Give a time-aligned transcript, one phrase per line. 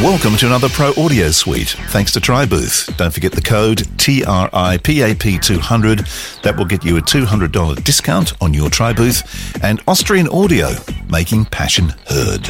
[0.00, 1.76] Welcome to another Pro Audio Suite.
[1.90, 2.96] Thanks to TriBooth.
[2.96, 6.42] Don't forget the code TRIPAP200.
[6.42, 9.62] That will get you a $200 discount on your TriBooth.
[9.62, 10.70] And Austrian Audio,
[11.08, 12.48] making passion heard.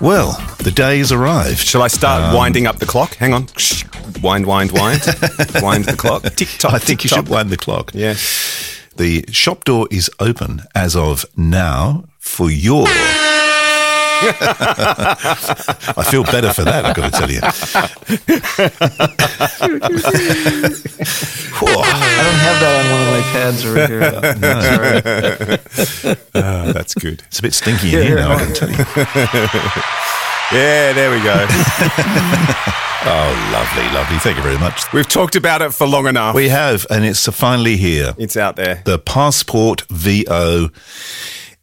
[0.00, 1.58] Well, the day has arrived.
[1.58, 3.14] Shall I start um, winding up the clock?
[3.16, 3.46] Hang on.
[4.20, 5.00] Wind, wind, wind.
[5.62, 6.24] wind the clock.
[6.34, 6.74] Tick tock.
[6.74, 7.92] I think you should wind the clock.
[7.94, 8.14] Yeah.
[8.96, 12.88] The shop door is open as of now for your.
[14.20, 17.40] I feel better for that, I've got to tell you.
[21.60, 21.80] Whoa.
[21.80, 25.58] I don't have that on one of my pads over here.
[26.34, 27.22] Oh, that's good.
[27.26, 28.76] It's a bit stinky in here now, I can tell you.
[30.50, 31.46] Yeah, there we go.
[33.04, 34.16] Oh, lovely, lovely.
[34.18, 34.90] Thank you very much.
[34.94, 36.34] We've talked about it for long enough.
[36.34, 38.14] We have, and it's finally here.
[38.16, 38.80] it's out there.
[38.86, 40.70] The PASport VO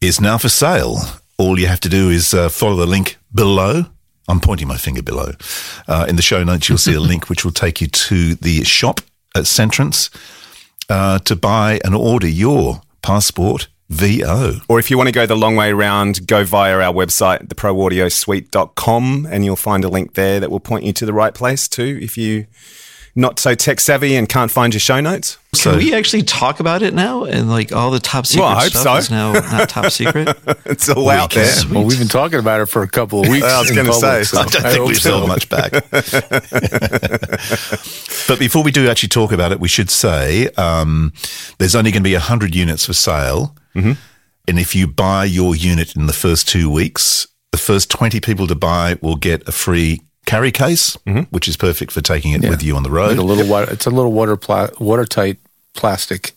[0.01, 0.99] is now for sale.
[1.37, 3.85] All you have to do is uh, follow the link below.
[4.27, 5.31] I'm pointing my finger below.
[5.87, 8.63] Uh, in the show notes, you'll see a link which will take you to the
[8.63, 9.01] shop
[9.35, 10.09] at Centrance
[10.89, 14.61] uh, to buy and order your PASport VO.
[14.67, 19.27] Or if you want to go the long way around, go via our website, theproaudiosuite.com,
[19.29, 21.99] and you'll find a link there that will point you to the right place too
[22.01, 22.47] if you
[23.17, 25.37] not so tech savvy and can't find your show notes.
[25.53, 27.23] So, Can we actually talk about it now?
[27.23, 28.95] And like all the top secret Well, I hope stuff so.
[28.97, 30.37] is now not top secret.
[30.65, 31.73] It's all We out can- there.
[31.75, 33.45] Well, we've been talking about it for a couple of weeks.
[33.45, 35.11] I was gonna say, so I don't think hope we've so.
[35.17, 35.71] held much back.
[38.27, 41.13] but before we do actually talk about it, we should say um,
[41.57, 43.55] there's only going to be 100 units for sale.
[43.75, 43.93] Mm-hmm.
[44.47, 48.47] And if you buy your unit in the first two weeks, the first 20 people
[48.47, 51.23] to buy will get a free carry case, Mm-hmm.
[51.31, 53.09] which is perfect for taking it with you on the road.
[53.11, 55.37] Like a little water, it's a little water pla- watertight
[55.73, 56.34] plastic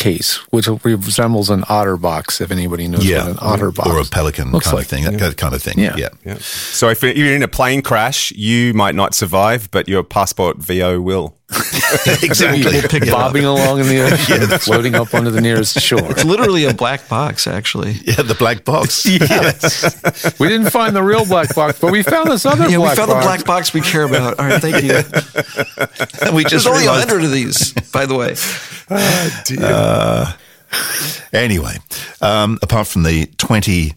[0.00, 2.40] case, which resembles an otter box.
[2.40, 4.84] If anybody knows yeah, what an otter box or a pelican looks kind like.
[4.86, 5.16] of thing.
[5.18, 5.78] That kind of thing.
[5.78, 5.94] Yeah.
[5.96, 6.08] yeah.
[6.24, 6.38] Yeah.
[6.38, 11.00] So if you're in a plane crash, you might not survive, but your PASport VO
[11.00, 11.36] will.
[12.22, 12.80] exactly.
[12.88, 16.10] Pick it bobbing along in the ocean, floating up onto the nearest shore.
[16.10, 17.92] It's literally a black box, actually.
[18.04, 19.04] Yeah, the black box.
[19.04, 20.38] Yes.
[20.38, 23.10] we didn't find the real black box, but we found this other Yeah, we found
[23.10, 23.24] box.
[23.24, 24.38] the black box we care about.
[24.38, 26.34] All right, thank you.
[26.34, 28.34] we just There's only a hundred of these, by the way.
[28.90, 30.32] Ah, uh,
[31.32, 31.76] anyway,
[32.20, 33.94] um, apart from the 20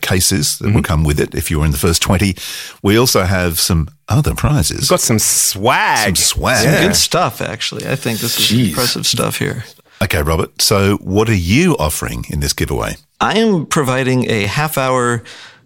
[0.00, 0.84] cases that will mhm.
[0.84, 2.34] come with it, if you're in the first 20,
[2.82, 4.80] we also have some other prizes.
[4.80, 6.16] We've Got some swag.
[6.16, 6.64] some swag.
[6.64, 6.86] Yeah.
[6.86, 7.86] Good stuff, actually.
[7.86, 8.68] I think this is Jeez.
[8.68, 9.64] impressive stuff here.
[10.02, 10.60] Okay, Robert.
[10.60, 12.96] So, what are you offering in this giveaway?
[13.20, 15.22] I am providing a half hour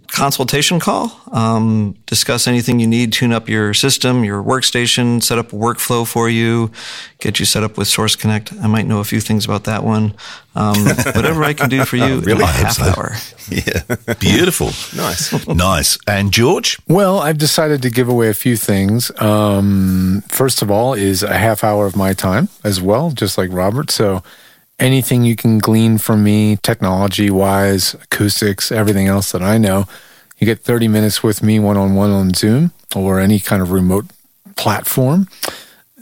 [0.09, 1.17] consultation call.
[1.33, 6.07] Um, discuss anything you need, tune up your system, your workstation, set up a workflow
[6.07, 6.71] for you,
[7.19, 8.53] get you set up with Source Connect.
[8.55, 10.15] I might know a few things about that one.
[10.55, 12.85] Um, whatever I can do for you in a I hope half so.
[12.85, 13.13] hour.
[13.51, 14.69] Yeah, beautiful.
[14.97, 15.47] Nice.
[15.47, 15.99] nice.
[16.07, 16.79] And George?
[16.89, 19.11] Well, I've decided to give away a few things.
[19.21, 23.51] Um, first of all, is a half hour of my time as well, just like
[23.53, 23.91] Robert.
[23.91, 24.23] So
[24.79, 29.87] anything you can glean from me, technology wise, acoustics, everything else that I know,
[30.39, 33.73] you get 30 minutes with me one on one on Zoom or any kind of
[33.73, 34.07] remote
[34.57, 35.29] platform.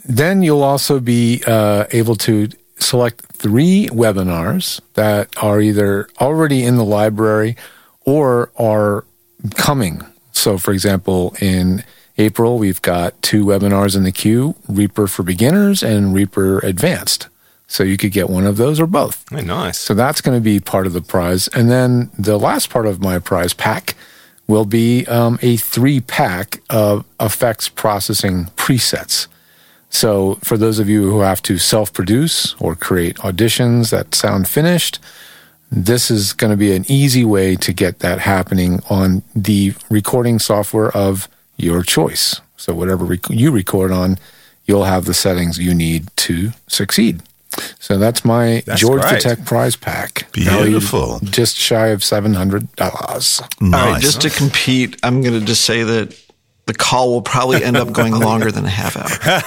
[0.05, 2.49] Then you'll also be uh, able to
[2.79, 7.57] select three webinars that are either already in the library
[8.01, 9.05] or are
[9.55, 10.01] coming.
[10.31, 11.83] So, for example, in
[12.17, 17.27] April, we've got two webinars in the queue Reaper for Beginners and Reaper Advanced.
[17.67, 19.25] So, you could get one of those or both.
[19.29, 19.77] Hey, nice.
[19.77, 21.47] So that's going to be part of the prize.
[21.49, 23.95] And then the last part of my prize pack
[24.47, 29.27] will be um, a three pack of effects processing presets.
[29.89, 34.47] So for those of you who have to self produce or create auditions that sound
[34.47, 34.99] finished,
[35.71, 40.39] this is going to be an easy way to get that happening on the recording
[40.39, 41.27] software of
[41.57, 42.39] your choice.
[42.55, 44.17] So whatever rec- you record on,
[44.65, 47.21] you'll have the settings you need to succeed.
[47.79, 49.23] So that's my That's George great.
[49.23, 50.31] the Tech prize pack.
[50.31, 51.19] Beautiful.
[51.23, 53.41] Just shy of seven hundred dollars.
[53.61, 53.81] Nice.
[53.81, 56.15] All right, just to compete, I'm going to just say that
[56.67, 59.41] the call will probably end up going longer than a half hour.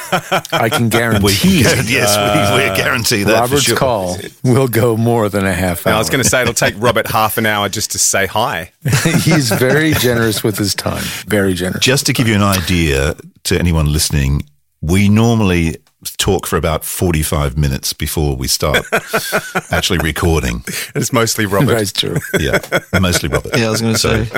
[0.58, 3.34] I can We, guarantee yes, we, we uh, guarantee that.
[3.34, 3.76] for Robert's sure.
[3.76, 5.92] call will go more than a half hour.
[5.92, 8.26] Now, I was going to say it'll take Robert half an hour just to say
[8.26, 8.72] hi.
[9.22, 11.02] He's very generous with his time.
[11.28, 11.84] Very generous.
[11.84, 13.14] Just to give you an idea
[13.44, 14.42] to anyone listening,
[14.80, 15.76] we normally
[16.20, 18.84] talk for about 45 minutes before we start
[19.70, 20.62] actually recording.
[20.94, 21.74] It's mostly Robert.
[21.74, 22.18] That's true.
[22.38, 22.58] Yeah,
[23.00, 23.56] mostly Robert.
[23.56, 24.28] Yeah, I was going to say.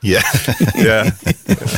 [0.00, 0.22] Yeah.
[0.76, 1.10] Yeah.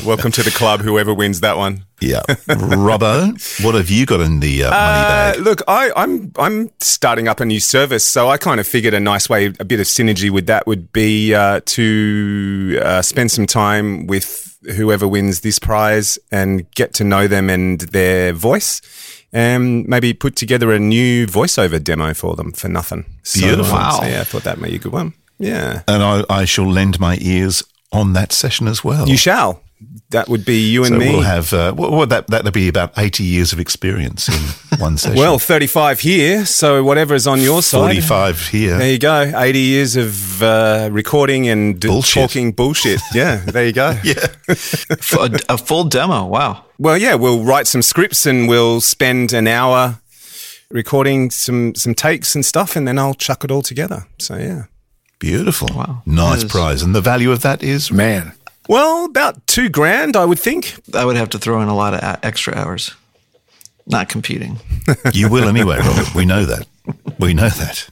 [0.04, 1.84] Welcome to the club, whoever wins that one.
[2.00, 2.22] yeah.
[2.48, 5.40] Robbo, what have you got in the uh, money Uh, bag?
[5.40, 9.00] look, I, I'm I'm starting up a new service, so I kind of figured a
[9.00, 13.46] nice way, a bit of synergy with that would be uh, to uh, spend some
[13.46, 18.80] time with whoever wins this prize and get to know them and their voice,
[19.36, 23.04] and maybe put together a new voiceover demo for them for nothing.
[23.22, 23.76] So, Beautiful.
[23.76, 24.08] um, so Wow.
[24.08, 25.12] yeah, I thought that might be a good one.
[25.38, 27.62] Yeah, And I, I shall lend my ears
[27.92, 29.06] on that session as well.
[29.06, 29.60] you shall.
[30.10, 31.10] That would be you and so me.
[31.10, 34.34] we'll have, uh, what would that, that'd be about 80 years of experience in
[34.78, 35.16] one session.
[35.18, 37.78] well, 35 here, so whatever is on your side.
[37.78, 38.78] 45 here.
[38.78, 39.32] There you go.
[39.34, 42.22] 80 years of uh, recording and d- Bullshit.
[42.22, 43.00] talking bullshit.
[43.14, 43.98] Yeah, there you go.
[44.04, 44.26] Yeah.
[44.48, 46.24] F- a, a full demo.
[46.26, 46.64] Wow.
[46.78, 49.98] Well, yeah, we'll write some scripts and we'll spend an hour
[50.70, 54.06] recording some some takes and stuff, and then I'll chuck it all together.
[54.18, 54.64] So yeah.
[55.18, 55.68] Beautiful.
[55.74, 56.02] Wow.
[56.04, 56.82] Nice prize.
[56.82, 58.32] And the value of that is Man,
[58.68, 60.74] Well, about two grand, I would think.
[60.94, 62.94] I would have to throw in a lot of extra hours.
[63.86, 64.58] Not competing.
[65.12, 66.14] You will anyway, Robert.
[66.14, 66.66] We know that.
[67.18, 67.88] We know that.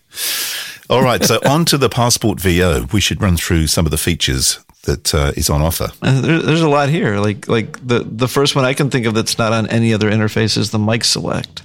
[0.89, 1.25] All right.
[1.25, 2.87] So on to the PASport VO.
[2.93, 5.89] We should run through some of the features that uh, is on offer.
[6.03, 7.19] Uh, there, there's a lot here.
[7.19, 10.11] Like like the the first one I can think of that's not on any other
[10.11, 11.63] interface is the mic select.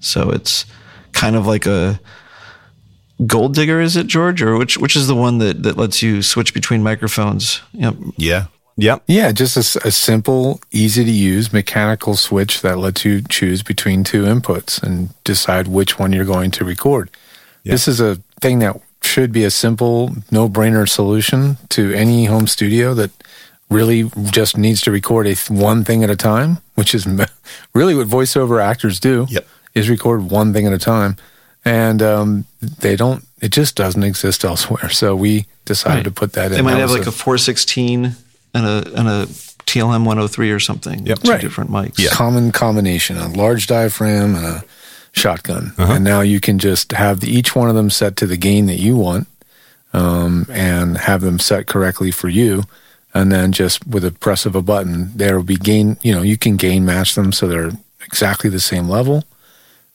[0.00, 0.64] So it's
[1.12, 2.00] kind of like a
[3.26, 6.22] gold digger, is it George, or which which is the one that that lets you
[6.22, 7.60] switch between microphones?
[7.72, 7.94] Yep.
[8.16, 8.46] Yeah.
[8.80, 9.02] Yep.
[9.06, 14.22] yeah, just a simple, easy to use mechanical switch that lets you choose between two
[14.24, 17.10] inputs and decide which one you're going to record.
[17.64, 22.46] This is a thing that should be a simple, no brainer solution to any home
[22.46, 23.10] studio that
[23.68, 27.06] really just needs to record a th- one thing at a time, which is
[27.74, 29.26] really what voiceover actors do.
[29.28, 29.46] Yep.
[29.74, 31.16] Is record one thing at a time,
[31.64, 33.24] and um, they don't.
[33.40, 34.90] It just doesn't exist elsewhere.
[34.90, 36.04] So we decided Right.
[36.06, 36.52] to put that in.
[36.56, 38.16] They might have like a 416
[38.54, 39.26] and a and a
[39.66, 41.06] TLM 103 or something.
[41.06, 41.18] Yep.
[41.20, 41.40] Two Right.
[41.40, 41.98] different mics.
[41.98, 42.10] Yeah.
[42.10, 44.64] common combination a large diaphragm and a
[45.12, 48.36] shotgun and now you can just have the, each one of them set to the
[48.36, 49.26] gain that you want
[49.92, 52.62] um, and have them set correctly for you
[53.12, 56.22] and then just with a press of a button there will be gain you know
[56.22, 57.72] you can gain match them so they're
[58.04, 59.24] exactly the same level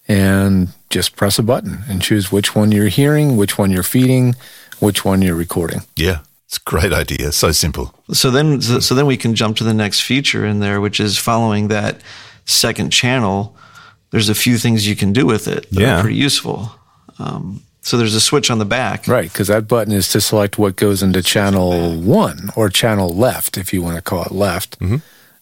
[0.07, 4.35] and just press a button and choose which one you're hearing which one you're feeding
[4.79, 6.19] which one you're recording Yeah.
[6.55, 7.31] It's a great idea.
[7.33, 7.93] So simple.
[8.13, 11.17] So then, so then we can jump to the next feature in there, which is
[11.17, 11.97] following that
[12.45, 13.55] second channel.
[14.11, 15.97] There's a few things you can do with it that Yeah.
[15.97, 16.71] are pretty useful.
[17.19, 19.05] Um, so there's a switch on the back.
[19.07, 23.57] Right, because that button is to select what goes into channel one or channel left,
[23.57, 24.77] if you want to call it left.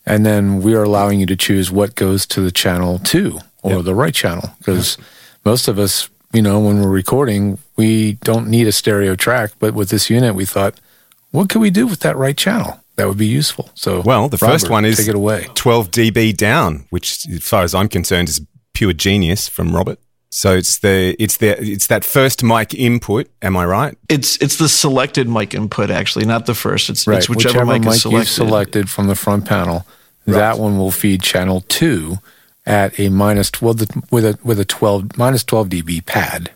[0.06, 3.84] And then we are allowing you to choose what goes to the channel two or
[3.84, 4.56] the right channel.
[4.58, 4.98] Because
[5.46, 9.52] most of us, you know, when we're recording, we don't need a stereo track.
[9.60, 10.80] But with this unit, we thought,
[11.34, 12.80] what can we do with that right channel?
[12.96, 13.72] That would be useful.
[13.74, 15.48] So, Well, the first one is take it away.
[15.56, 18.40] 12 dB down, which, as far as I'm concerned, is
[18.76, 19.98] pure genius from Robert.
[20.30, 23.30] So it's the it's the it's that first mic input.
[23.42, 23.98] Am I right?
[24.10, 26.90] It's it's the selected mic input actually, not the first.
[26.90, 28.34] It's, Right, it's whichever, mic, is you've selected.
[28.34, 29.86] selected from the front panel,
[30.26, 32.18] that one will feed channel two
[32.66, 36.52] at a minus well the, with a with a twelve minus twelve dB pad,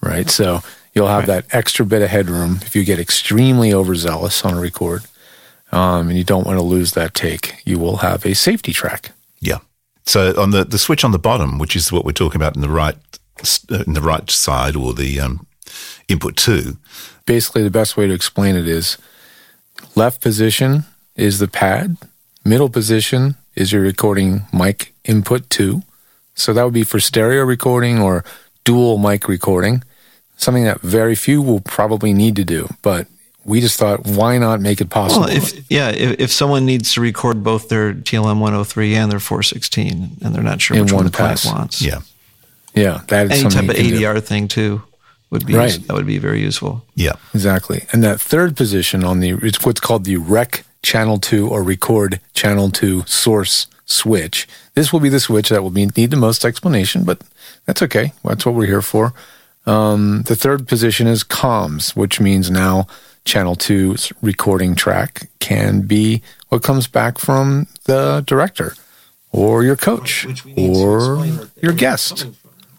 [0.00, 0.30] right?
[0.30, 0.62] So
[0.94, 5.04] you'll have that extra bit of headroom if you get extremely overzealous on a record,
[5.72, 7.62] um, and you don't want to lose that take.
[7.64, 9.12] You will have a safety track.
[9.40, 9.58] Yeah.
[10.04, 12.62] So on the, the switch on the bottom, which is what we're talking about in
[12.62, 12.96] the right
[13.70, 15.46] uh, in the right side or the um,
[16.08, 16.76] input two,
[17.30, 18.98] Basically, the best way to explain it is
[19.94, 20.82] left position
[21.14, 21.96] is the pad,
[22.44, 25.82] middle position is your recording mic input two.
[26.34, 28.24] So that would be for stereo recording or
[28.64, 29.84] dual mic recording,
[30.40, 32.68] something that very few will probably need to do.
[32.82, 33.06] But
[33.44, 35.22] we just thought, why not make it possible?
[35.26, 39.20] Well, if yeah, if, if someone needs to record both their TLM 103 and their
[39.20, 42.00] 416, and they're not sure In which one one the client wants, yeah,
[42.74, 44.06] yeah, that is any something type of you can do.
[44.06, 44.82] ADR thing too
[45.30, 45.78] would be Right.
[45.86, 46.84] that would be very useful.
[46.96, 47.86] yeah, Exactly.
[47.92, 52.18] And that third position on the, it's what's called the rec channel two or record
[52.34, 54.48] channel two source switch.
[54.74, 57.20] This will be the switch that will be, need the most explanation, but
[57.64, 58.12] that's okay.
[58.24, 59.12] That's what we're here for.
[59.66, 62.86] Um, the third position is comms, which means now
[63.24, 68.74] channel two's recording track can be what comes back from the director
[69.30, 70.26] or your coach
[70.56, 71.26] or
[71.62, 72.26] your guest.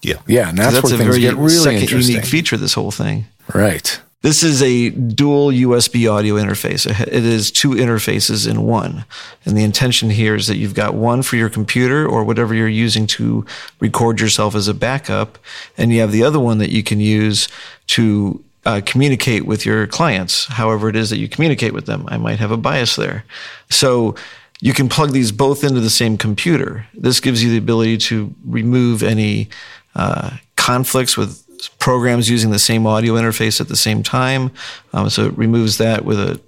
[0.02, 0.16] Yeah.
[0.26, 2.16] Yeah, and that's, That's where a things very get really second interesting.
[2.16, 2.58] unique feature.
[2.58, 3.26] This whole thing.
[3.54, 4.02] Right.
[4.22, 6.88] This is a dual USB audio interface.
[6.88, 9.04] It is two interfaces in one.
[9.46, 12.68] And the intention here is that you've got one for your computer or whatever you're
[12.68, 13.44] using to
[13.80, 15.40] record yourself as a backup.
[15.76, 17.48] And you have the other one that you can use
[17.88, 22.06] to uh, communicate with your clients, however it is that you communicate with them.
[22.08, 23.26] I might have a bias there.
[23.72, 24.14] So
[24.60, 26.86] you can plug these both into the same computer.
[26.94, 29.50] This gives you the ability to remove any
[29.96, 34.52] uh, conflicts with programs using the same audio interface at the same time.
[34.94, 36.40] Um, so it removes that with a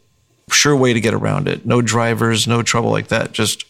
[0.51, 1.65] sure way to get around it.
[1.65, 3.31] No drivers, no trouble like that.
[3.31, 3.65] Just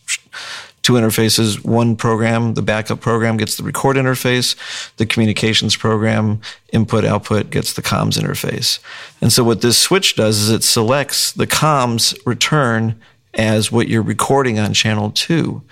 [0.82, 1.64] two interfaces.
[1.64, 4.56] One program, the backup program, gets the record interface.
[4.98, 8.80] The communications program, input output, gets the comms interface.
[9.22, 13.00] And so what this switch does is it selects the comms return
[13.34, 15.64] as what you're recording on channel two.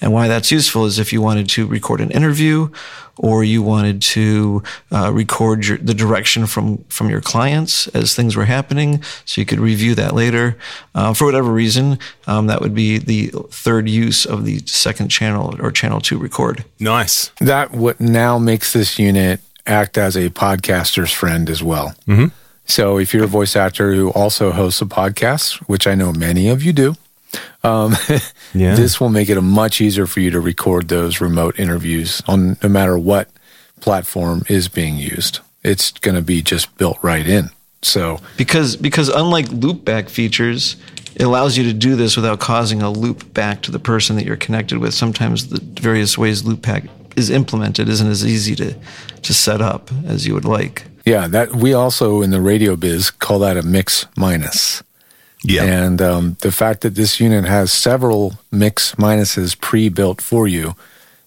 [0.00, 2.70] And why that's useful is if you wanted to record an interview
[3.18, 8.34] or you wanted to uh, record your, the direction from, from your clients as things
[8.34, 10.56] were happening, so you could review that later.
[10.94, 15.54] Uh, for whatever reason, um, that would be the third use of the second channel
[15.60, 16.64] or channel two record.
[16.78, 17.30] Nice.
[17.40, 21.94] That what now makes this unit act as a podcaster's friend as well.
[22.06, 22.26] Mm-hmm.
[22.64, 26.48] So if you're a voice actor who also hosts a podcast, which I know many
[26.48, 26.94] of you do,
[27.62, 27.96] um,
[28.54, 28.74] Yeah.
[28.74, 32.56] this will make it a much easier for you to record those remote interviews on
[32.62, 33.28] no matter what
[33.80, 35.40] platform is being used.
[35.62, 37.50] It's going to be just built right in.
[37.82, 40.76] So Because because unlike loopback features,
[41.14, 44.24] it allows you to do this without causing a loop back to the person that
[44.26, 44.92] you're connected with.
[44.94, 48.74] Sometimes the various ways loopback is implemented isn't as easy to
[49.22, 50.84] to set up as you would like.
[51.04, 54.82] yeah, that we also in the radio biz call that a mix minus.
[55.42, 55.64] Yeah.
[55.64, 60.74] And um, the fact that this unit has several mix minuses pre-built for you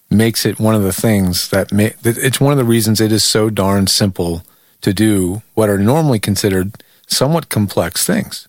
[0.10, 3.24] makes it one of the things that ma- it's one of the reasons it is
[3.24, 4.44] so darn simple
[4.82, 8.48] to do what are normally considered somewhat complex things.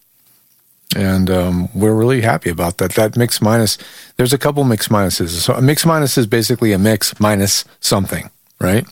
[0.95, 2.93] And um, we're really happy about that.
[2.93, 3.79] That mix minus,
[4.17, 5.31] there's a couple mix minuses.
[5.31, 8.31] So a mix minus is basically a mix minus something,
[8.61, 8.87] right?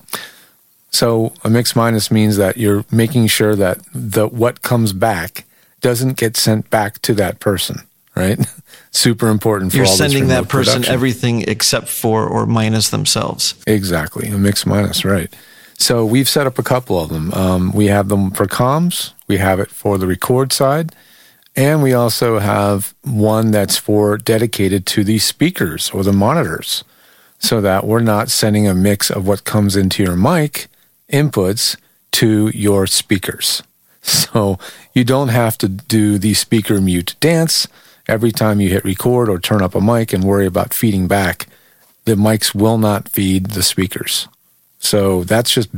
[0.91, 5.45] So a mix minus means that you're making sure that the what comes back
[5.83, 7.83] doesn't get sent back to that person,
[8.17, 8.39] right?
[8.91, 10.95] Super important for You're all this sending that person production.
[10.95, 13.55] everything except for or minus themselves.
[13.67, 15.35] Exactly, a mix minus, right?
[15.79, 17.33] So we've set up a couple of them.
[17.33, 19.13] Um, we have them for comms.
[19.29, 20.95] We have it for the record side,
[21.57, 26.85] and we also have one that's for dedicated to the speakers or the monitors,
[27.39, 30.69] so that we're not sending a mix of what comes into your mic
[31.11, 31.77] inputs
[32.13, 33.63] to your speakers.
[34.03, 34.59] So
[34.93, 37.69] you don't have to do the speaker mute dance
[38.09, 41.47] every time you hit record or turn up a mic and worry about feeding back.
[42.05, 44.29] The mics will not feed the speakers.
[44.79, 45.69] So that's just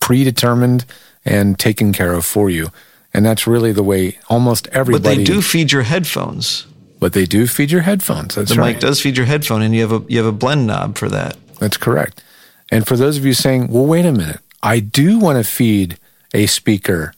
[0.00, 0.84] predetermined
[1.24, 2.68] and taken care of for you.
[3.14, 5.02] And that's really the way almost everybody.
[5.02, 6.66] But they do feed your headphones.
[6.98, 8.34] But they do feed your headphones.
[8.34, 8.56] That's right.
[8.56, 8.74] The right.
[8.74, 11.08] mic does feed your headphone, and you have a you have a blend knob for
[11.08, 11.36] that.
[11.58, 12.22] That's correct.
[12.70, 15.98] And for those of you saying, well, wait a minute, I do want to feed
[16.32, 17.12] a speaker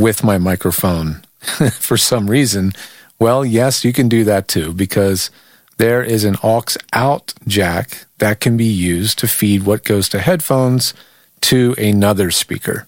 [0.00, 1.22] with my microphone
[1.78, 2.72] for some reason.
[3.18, 5.30] Well, yes, you can do that too, because
[5.76, 10.18] there is an aux out jack that can be used to feed what goes to
[10.20, 10.94] headphones
[11.42, 12.86] to another speaker.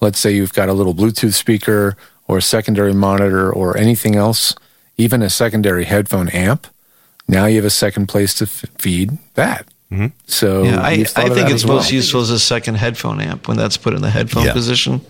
[0.00, 1.96] Let's say you've got a little Bluetooth speaker
[2.28, 4.54] or a secondary monitor or anything else,
[4.98, 6.66] even a secondary headphone amp.
[7.28, 9.66] Now you have a second place to f- feed that.
[9.90, 10.06] Mm-hmm.
[10.26, 11.76] So Yeah, I, I think it's well.
[11.76, 14.52] most useful as a second headphone amp when that's put in the headphone Yeah.
[14.52, 15.00] position.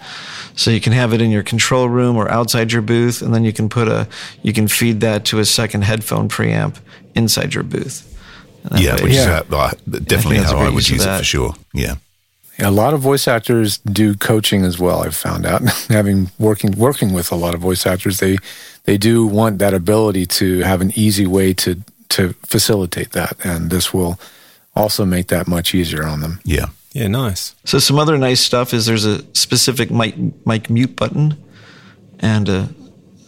[0.56, 3.44] So you can have it in your control room or outside your booth, and then
[3.44, 4.08] you can put a
[4.42, 6.76] you can feed that to a second headphone preamp
[7.14, 8.02] inside your booth.
[8.74, 9.42] Yeah, way- which is Yeah.
[9.50, 9.70] how, uh,
[10.04, 11.54] definitely that's how I would use of use it for sure.
[11.72, 11.94] Yeah.
[12.58, 15.02] A lot of voice actors do coaching as well.
[15.04, 15.60] I've found out,
[15.90, 18.38] having working working with a lot of voice actors, they
[18.84, 23.68] they do want that ability to have an easy way to to facilitate that, and
[23.70, 24.18] this will
[24.74, 26.40] also make that much easier on them.
[26.44, 26.66] Yeah.
[26.96, 27.54] Yeah, nice.
[27.64, 31.36] So some other nice stuff is there's a specific mic mic mute button
[32.20, 32.70] and a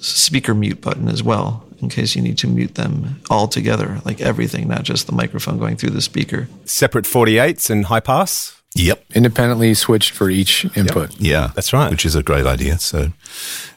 [0.00, 4.22] speaker mute button as well in case you need to mute them all together, like
[4.22, 6.48] everything, not just the microphone going through the speaker.
[6.64, 8.58] Separate 48s and high pass.
[8.74, 9.04] Yep.
[9.14, 11.20] Independently switched for each input.
[11.20, 11.50] Yeah.
[11.54, 11.90] That's right.
[11.90, 12.78] Which is a great idea.
[12.78, 13.12] So,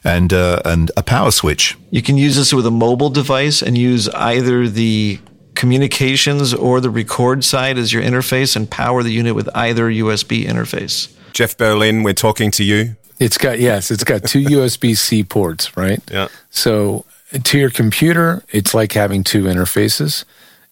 [0.04, 1.76] and uh, and a power switch.
[1.90, 5.18] You can use this with a mobile device and use either the
[5.54, 10.44] communications or the record side as your interface and power the unit with either USB
[10.46, 11.12] interface.
[11.32, 12.96] Jeff Berlin, we're talking to you.
[13.18, 16.00] It's got yes, it's got two USB C ports, right?
[16.10, 16.28] Yeah.
[16.50, 17.04] So
[17.44, 20.24] to your computer, it's like having two interfaces.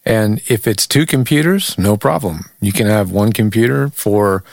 [0.05, 2.45] And if it's two computers, no problem.
[2.59, 4.43] You can have one computer for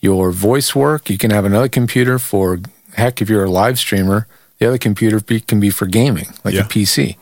[0.00, 1.08] your voice work.
[1.10, 2.60] You can have another computer for
[2.94, 4.26] heck if you're a live streamer.
[4.58, 6.62] The other computer be, can be for gaming, like Yeah.
[6.62, 7.16] a PC.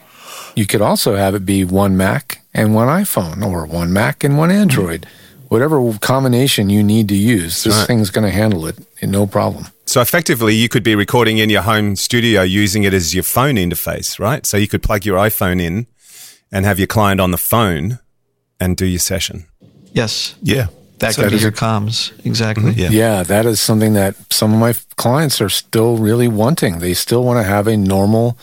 [0.56, 4.36] You could also have it be one Mac and one iPhone, or one Mac and
[4.38, 5.06] one Android.
[5.48, 7.86] Whatever combination you need to use, this right.
[7.86, 9.66] thing's going to handle it, no problem.
[9.84, 13.54] So effectively, you could be recording in your home studio using it as your phone
[13.54, 14.44] interface, right?
[14.44, 15.86] So you could plug your iPhone in
[16.50, 18.00] and have your client on the phone
[18.58, 19.44] and do your session.
[19.92, 20.66] Yes, Yeah.
[20.98, 22.10] that So could be does your comms.
[22.26, 22.72] Exactly.
[22.72, 22.80] Mm-hmm.
[22.80, 22.90] Yeah.
[22.90, 26.80] Yeah, that is something that some of my clients are still really wanting.
[26.80, 28.36] They still want to have a normal,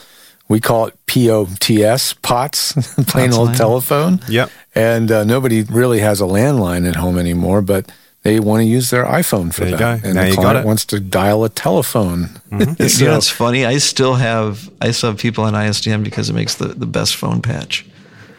[0.47, 2.73] we call it POTS, POTS,
[3.07, 3.55] plain POTS old line.
[3.57, 4.19] telephone.
[4.27, 4.49] Yep.
[4.75, 7.91] And uh, nobody really has a landline at home anymore, but
[8.23, 10.01] they want to use their iPhone for There you that.
[10.01, 10.07] go.
[10.07, 10.59] And Now the you got client it.
[10.61, 10.67] Mm-hmm.
[10.67, 12.29] wants to dial a telephone.
[12.79, 13.65] You So- know, it's funny.
[13.65, 17.15] I still have I still have people on ISDN because it makes the, the best
[17.15, 17.85] phone patch.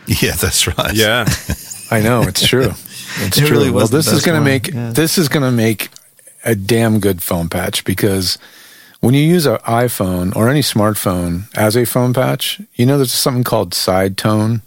[0.06, 0.92] Yeah, that's right.
[0.94, 1.24] Yeah.
[1.90, 2.72] I know it's true.
[3.20, 3.50] It's It true.
[3.50, 4.90] really well, was the this is going to make yeah.
[4.92, 5.88] this is going to make
[6.44, 8.36] a damn good phone patch because
[9.04, 13.12] when you use an iPhone or any smartphone as a phone patch, you know there's
[13.12, 14.62] something called side tone.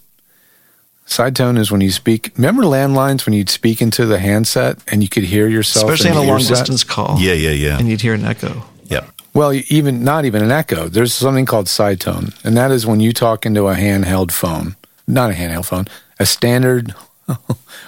[1.08, 2.32] Side tone is when you speak.
[2.36, 6.18] Remember landlines when you'd speak into the handset and you could hear yourself, Especially in
[6.18, 6.50] on a long earset?
[6.50, 7.18] distance call.
[7.20, 7.80] Yeah, yeah, yeah.
[7.80, 8.64] And you'd hear an echo.
[8.86, 9.08] Yeah.
[9.34, 10.88] Well, even not even an echo.
[10.88, 14.76] There's something called side tone, and that is when you talk into a handheld phone,
[15.08, 15.86] not a handheld phone,
[16.20, 16.94] a standard.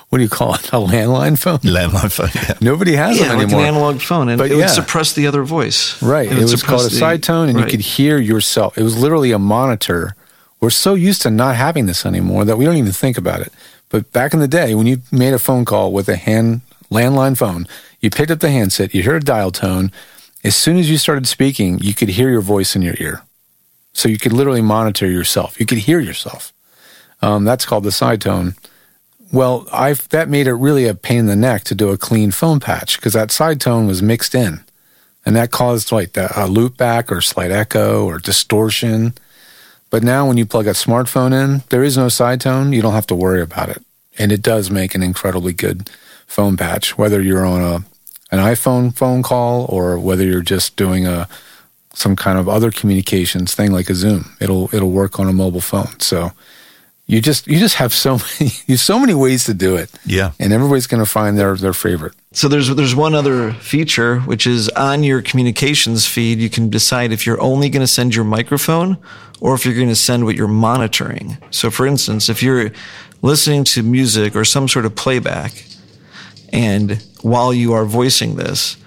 [0.09, 0.67] What do you call it?
[0.69, 1.59] A landline phone?
[1.59, 2.29] Landline phone.
[2.33, 2.57] Yeah.
[2.61, 3.61] Nobody has Yeah, them like anymore.
[3.61, 4.61] an analog phone, and But it yeah.
[4.61, 6.01] would suppress the other voice.
[6.01, 6.25] Right.
[6.27, 7.65] It It, would was called a side tone, and right.
[7.65, 8.75] you could hear yourself.
[8.75, 10.15] It was literally a monitor.
[10.59, 13.53] We're so used to not having this anymore that we don't even think about it.
[13.89, 17.37] But back in the day, when you made a phone call with a hand landline
[17.37, 17.67] phone,
[18.01, 19.91] you picked up the handset, you heard a dial tone.
[20.43, 23.21] As soon as you started speaking, you could hear your voice in your ear.
[23.93, 25.59] So you could literally monitor yourself.
[25.59, 26.51] You could hear yourself.
[27.21, 28.55] Um, that's called the side tone.
[29.31, 32.31] Well, I that made it really a pain in the neck to do a clean
[32.31, 34.61] phone patch because that side tone was mixed in,
[35.25, 39.13] and that caused like the, a loop back or slight echo or distortion.
[39.91, 42.73] But now, when you plug a smartphone in, there is no side tone.
[42.73, 43.83] You don't have to worry about it,
[44.17, 45.89] and it does make an incredibly good
[46.25, 46.97] phone patch.
[46.97, 47.75] Whether you're on a
[48.31, 51.27] an iPhone phone call or whether you're just doing a
[51.93, 55.61] some kind of other communications thing like a Zoom, it'll it'll work on a mobile
[55.61, 55.99] phone.
[55.99, 56.31] So
[57.09, 59.89] you just you just have so many you have so many ways to do it.
[60.05, 60.31] Yeah.
[60.39, 62.13] and everybody's going to find their their favorite.
[62.31, 67.11] So there's there's one other feature which is on your communications feed you can decide
[67.11, 68.97] if you're only going to send your microphone
[69.41, 71.37] or if you're going to send what you're monitoring.
[71.49, 72.69] So for instance, if you're
[73.23, 75.65] listening to music or some sort of playback
[76.53, 78.77] and while you are voicing this,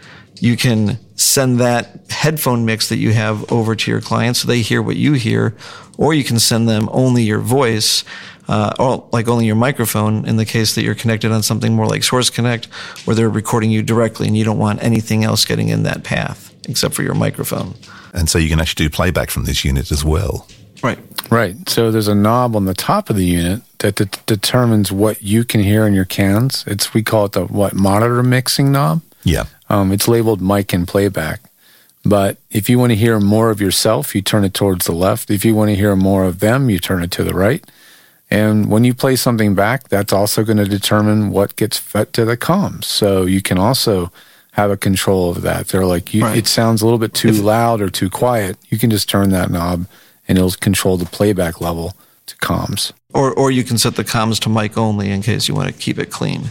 [0.41, 4.61] you can send that headphone mix that you have over to your client so they
[4.61, 5.55] hear what you hear,
[5.97, 8.05] or you can send them only your voice,
[8.49, 11.87] uh, or like only your microphone in the case that you're connected on something more
[11.87, 12.67] like Source Connect,
[13.07, 16.55] where they're recording you directly and you don't want anything else getting in that path
[16.69, 17.75] except for your microphone.
[18.13, 20.47] And so you can actually do playback from this unit as well.
[20.83, 20.99] Right.
[21.31, 21.69] Right.
[21.69, 25.45] So there's a knob on the top of the unit that de- determines what you
[25.45, 26.65] can hear in your cans.
[26.67, 29.01] It's we call it the what monitor mixing knob.
[29.23, 29.45] Yeah.
[29.73, 31.41] Um, it's labeled mic and playback.
[32.05, 35.31] But if you want to hear more of yourself, you turn it towards the left.
[35.31, 37.65] If you want to hear more of them, you turn it to the right.
[38.31, 42.25] And when you play something back, that's also going to determine what gets fed to
[42.25, 42.85] the comms.
[42.85, 44.13] So you can also
[44.53, 45.69] have a control of that.
[45.69, 46.37] They're like, you, Right.
[46.39, 48.59] it sounds a little bit too loud or too quiet.
[48.69, 49.87] You can just turn that knob
[50.29, 51.95] and it'll control the playback level
[52.27, 52.93] to comms.
[53.15, 55.75] Or, or you can set the comms to mic only in case you want to
[55.75, 56.51] keep it clean.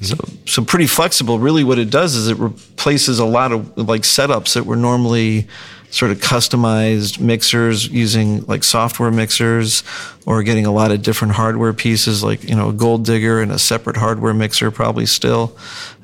[0.00, 1.38] So, so pretty flexible.
[1.38, 5.48] Really, what it does is it replaces a lot of like setups that were normally
[5.90, 9.82] sort of customized mixers using like software mixers
[10.26, 13.50] or getting a lot of different hardware pieces like you know a gold digger and
[13.50, 15.56] a separate hardware mixer probably still.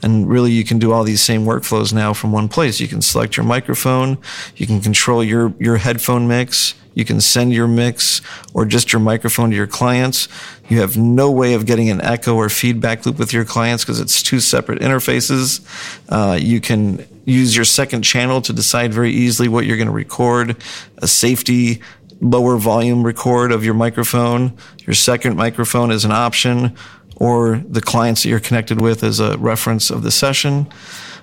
[0.02, 2.80] And really you can do all these same workflows now from one place.
[2.80, 4.18] You can select your microphone.
[4.56, 9.00] You can control your your headphone mix you can send your mix or just your
[9.00, 10.28] microphone to your clients.
[10.68, 14.00] You have no way of getting an echo or feedback loop with your clients because
[14.00, 15.60] it's two separate interfaces.
[16.08, 19.92] Uh, you can use your second channel to decide very easily what you're going to
[19.92, 20.56] record,
[20.98, 21.82] a safety
[22.20, 24.56] lower volume record of your microphone.
[24.86, 26.76] Your second microphone is an option,
[27.16, 30.66] or the clients that you're connected with as a reference of the session.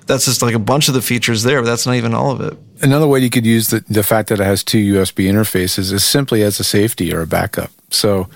[0.06, 2.40] That's just like a bunch of the features there, but that's not even all of
[2.40, 2.58] it.
[2.82, 6.04] Another way you could use the, the fact that it has two USB interfaces is
[6.04, 7.70] simply as a safety or a backup.
[7.90, 8.28] So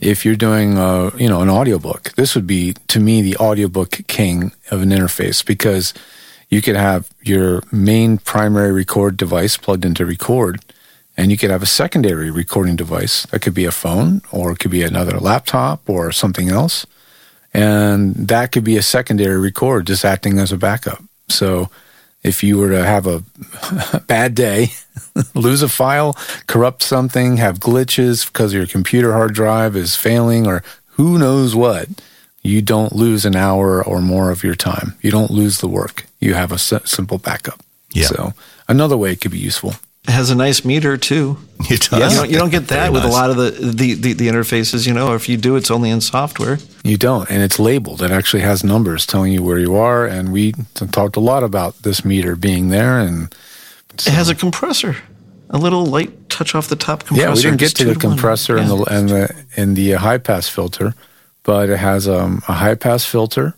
[0.00, 4.00] if you're doing a, you know an audiobook, this would be to me the audiobook
[4.06, 5.94] king of an interface because
[6.48, 10.60] You could have your main primary record device plugged into record,
[11.16, 13.24] and you could have a secondary recording device.
[13.26, 16.86] That could be a phone, or it could be another laptop, or something else.
[17.52, 21.02] And that could be a secondary record just acting as a backup.
[21.28, 21.70] So
[22.22, 23.22] if you were to have a
[24.06, 24.72] bad day,
[25.34, 30.62] lose a file, corrupt something, have glitches because your computer hard drive is failing, or
[30.96, 31.88] who knows what,
[32.42, 34.96] you don't lose an hour or more of your time.
[35.00, 36.06] You don't lose the work.
[36.20, 37.60] You have a simple backup.
[37.90, 38.06] Yeah.
[38.06, 38.34] So
[38.68, 39.74] another way it could be useful.
[40.08, 41.36] It has a nice meter too.
[41.70, 43.12] It You don't, you don't get that Very with nice.
[43.12, 45.70] a lot of the, the, the, the interfaces, you know, or if you do, it's
[45.70, 46.58] only in software.
[46.84, 48.02] You don't, and it's labeled.
[48.02, 50.06] It actually has numbers telling you where you are.
[50.06, 50.52] And we
[50.92, 53.00] talked a lot about this meter being there.
[53.00, 53.34] And
[53.94, 54.96] It has a compressor,
[55.50, 57.28] a little light touch off the top compressor.
[57.28, 58.76] yeah, we didn't get to the compressor and Yeah.
[58.76, 60.94] the and the and the high pass filter,
[61.42, 63.54] but it has um, a high pass filter.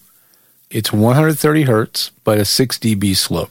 [0.70, 3.50] It's 130 hertz, but a 6 dB slope.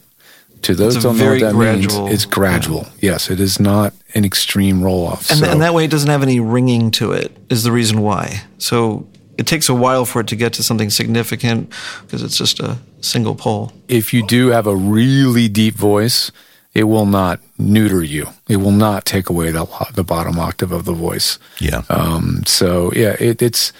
[0.62, 2.86] To those a who don't know what that gradual- means, it's gradual.
[3.00, 5.30] Yes, it is not an extreme roll off.
[5.30, 8.00] And, so, and that way it doesn't have any ringing to it, is the reason
[8.02, 8.42] why.
[8.58, 12.60] So it takes a while for it to get to something significant because it's just
[12.60, 13.72] a single pole.
[13.88, 16.32] if you do have a really deep voice,
[16.74, 18.28] it will not neuter you.
[18.48, 21.38] It will not take away the the bottom octave of the voice.
[21.60, 21.82] Yeah.
[21.88, 23.72] Um, so yeah, it, it's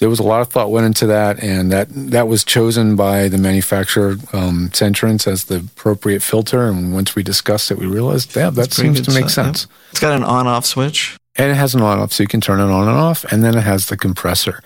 [0.00, 3.28] there was a lot of thought went into that, and that that was chosen by
[3.28, 6.66] the manufacturer, um, Centrance, as the appropriate filter.
[6.66, 9.28] And once we discussed it, we realized, yeah, that seems to make yeah.
[9.28, 9.66] sense.
[9.90, 11.16] It's got an on-off switch.
[11.36, 13.56] And it has an on-off, so you can turn it on and off, and then
[13.56, 14.62] it has the compressor.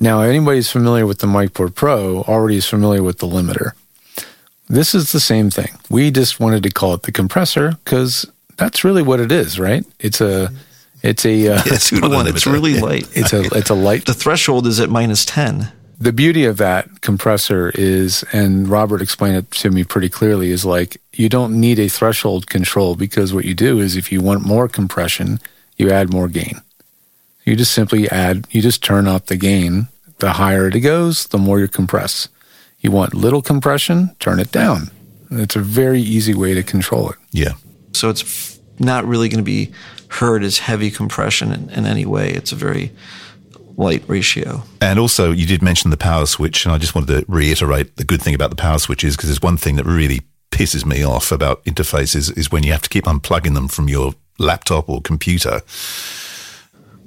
[0.00, 3.72] Now, anybody who's familiar with the MicPort Pro already is familiar with the limiter.
[4.68, 5.70] This is the same thing.
[5.88, 9.84] We just wanted to call it the compressor because that's really what it is, right?
[9.98, 10.52] It's a,
[11.02, 12.26] it's a, uh, Yes, Two to not one.
[12.28, 12.80] It's really Yeah.
[12.82, 13.08] light.
[13.12, 14.04] it's a, it's a light.
[14.06, 15.72] The threshold is at minus 10.
[16.00, 20.64] The beauty of that compressor is, and Robert explained it to me pretty clearly, is
[20.64, 24.46] like you don't need a threshold control because what you do is if you want
[24.46, 25.40] more compression,
[25.76, 26.60] you add more gain.
[27.44, 29.88] You just simply add, you just turn up the gain.
[30.18, 32.28] The higher it goes, the more you compress.
[32.80, 34.90] You want little compression, turn it down.
[35.32, 37.16] It's a very easy way to control it.
[37.32, 37.54] Yeah.
[37.92, 39.72] So it's not really going to be
[40.08, 42.30] heard as heavy compression in, in any way.
[42.30, 42.92] It's a very
[43.76, 44.62] light ratio.
[44.80, 48.04] And also, you did mention the power switch, and I just wanted to reiterate the
[48.04, 51.30] good thing about the power switches because there's one thing that really pisses me off
[51.30, 55.60] about interfaces is when you have to keep unplugging them from your laptop or computer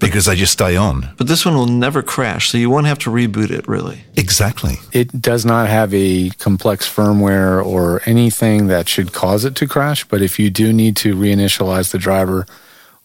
[0.01, 1.13] because they just stay on.
[1.17, 4.03] But this one will never crash, so you won't have to reboot it really.
[4.15, 4.77] Exactly.
[4.91, 10.03] It does not have a complex firmware or anything that should cause it to crash.
[10.05, 12.45] But if you do need to reinitialize the driver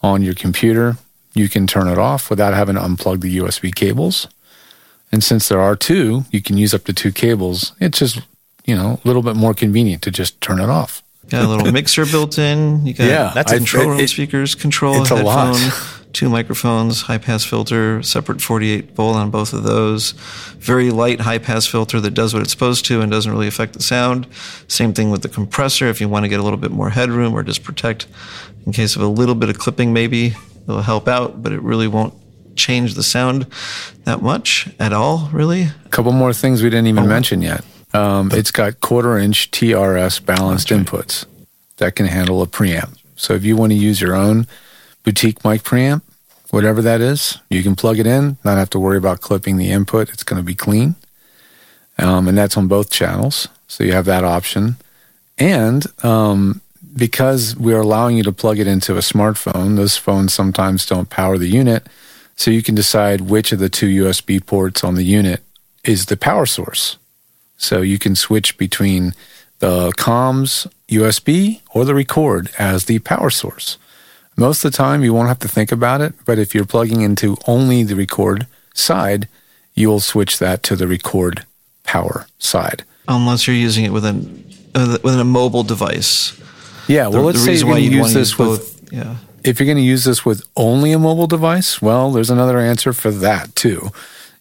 [0.02, 0.96] on your computer,
[1.34, 4.28] you can turn it off without having to unplug the USB cables.
[5.12, 7.72] And since there are two, you can use up to two cables.
[7.80, 8.20] It's just,
[8.64, 11.02] you know, a little bit more convenient to just turn it off.
[11.28, 12.86] Got a little mixer built in.
[12.86, 15.56] You got Yeah, that's I- control room it- speakers, control it's a lot.
[15.56, 20.12] headphone, two microphones, high pass filter, separate 48 volt on both of those.
[20.60, 23.72] Very light high pass filter that does what it's supposed to and doesn't really affect
[23.74, 24.26] the sound.
[24.68, 25.88] Same thing with the compressor.
[25.88, 28.06] If you want to get a little bit more headroom or just protect
[28.66, 31.86] in case of a little bit of clipping, maybe it'll help out, but it really
[31.88, 32.12] won't
[32.56, 33.46] change the sound
[34.04, 35.62] that much at all, really.
[35.84, 37.08] A couple more things we didn't even Oh.
[37.08, 37.64] mention yet.
[37.94, 41.24] Um, it's got quarter inch TRS balanced inputs
[41.76, 42.90] that can handle a preamp.
[43.14, 44.46] So if you want to use your own
[45.04, 46.02] boutique mic preamp,
[46.50, 49.70] whatever that is, you can plug it in, not have to worry about clipping the
[49.70, 50.10] input.
[50.10, 50.96] It's going to be clean.
[51.98, 53.48] Um, and that's on both channels.
[53.68, 54.76] So you have that option.
[55.38, 56.60] And um,
[56.96, 61.38] because we're allowing you to plug it into a smartphone, those phones sometimes don't power
[61.38, 61.86] the unit.
[62.36, 65.42] So you can decide which of the two USB ports on the unit
[65.84, 66.98] is the power source.
[67.56, 69.14] So you can switch between
[69.58, 73.78] the comms USB or the record as the power source.
[74.36, 77.00] Most of the time, you won't have to think about it, but if you're plugging
[77.00, 79.28] into only the record side,
[79.74, 81.46] you will switch that to the record
[81.84, 82.84] power side.
[83.08, 86.38] Unless you're using it with an with a mobile device.
[86.88, 88.92] Yeah, well, The- let's the say you're going to use this with both.
[88.92, 89.16] Yeah.
[89.44, 92.92] if you're going to use this with only a mobile device, well, there's another answer
[92.92, 93.90] for that too.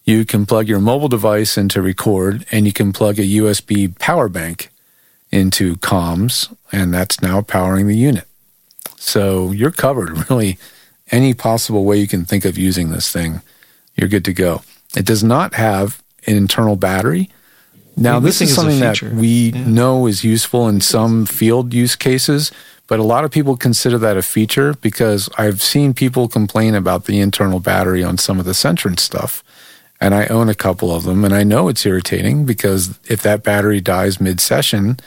[0.03, 4.29] You can plug your mobile device into record and you can plug a USB power
[4.29, 4.69] bank
[5.31, 8.27] into comms, and that's now powering the unit.
[8.97, 10.57] So you're covered really
[11.11, 13.41] any possible way you can think of using this thing.
[13.95, 14.61] You're good to go.
[14.95, 17.29] It does not have an internal battery.
[17.97, 19.65] Now, this is something that we Yeah.
[19.67, 22.51] know is useful in some field use cases,
[22.87, 27.05] but a lot of people consider that a feature because I've seen people complain about
[27.05, 29.43] the internal battery on some of the Centrance stuff
[30.01, 33.43] and I own a couple of them, and I know it's irritating because if that
[33.43, 34.97] battery dies mid session,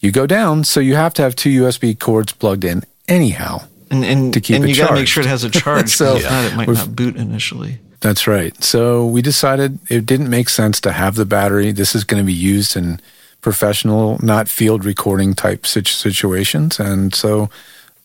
[0.00, 0.64] you go down.
[0.64, 3.64] So you have to have two USB cords plugged in anyhow.
[3.90, 5.90] And, and, To keep and it you got to make sure it has a charge.
[5.90, 7.78] So- not, it might not boot initially.
[8.02, 8.62] That's right.
[8.62, 11.72] So we decided it didn't make sense to have the battery.
[11.72, 13.00] This is going to be used in
[13.40, 17.48] professional, not field recording type situations, and so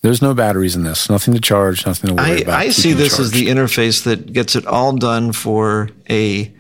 [0.03, 1.09] there's no batteries in this.
[1.09, 1.85] Nothing to charge.
[1.85, 2.59] Nothing to worry I, about.
[2.59, 6.53] I see this as the interface that gets it all done for a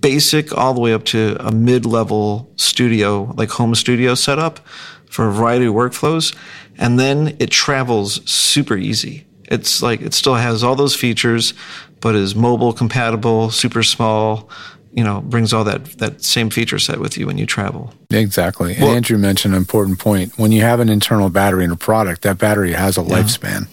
[0.00, 4.60] basic all the way up to a mid-level studio, like home studio setup
[5.08, 6.34] for a variety of workflows.
[6.78, 9.26] And then it travels super easy.
[9.44, 11.54] It's like it still has all those features,
[12.02, 14.50] but is mobile compatible, super small,
[14.92, 17.94] you know, brings all that, that same feature set with you when you travel.
[18.10, 18.74] exactly.
[18.74, 20.36] And Andrew mentioned an important point.
[20.38, 23.68] When you have an internal battery in a product, that battery has a lifespan.